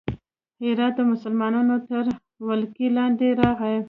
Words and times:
هرات 0.63 0.93
د 0.97 1.01
مسلمانانو 1.11 1.75
تر 1.89 2.05
ولکې 2.47 2.87
لاندې 2.97 3.27
راغی. 3.41 3.77